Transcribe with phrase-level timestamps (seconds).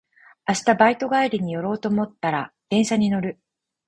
[0.47, 3.39] 明日バイト帰り寄ろうと思ったら電車に乗る